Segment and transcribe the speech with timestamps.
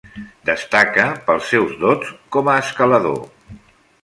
[0.49, 3.23] Destaca pels seus dots com a escalador.